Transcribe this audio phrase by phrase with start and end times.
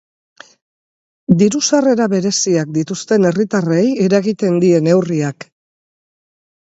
[1.41, 5.51] Diru-sarrera bereziak dituzten herritarrei eragiten die neurriak.